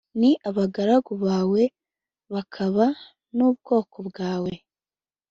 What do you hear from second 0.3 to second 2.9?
abagaragu bawe b bakaba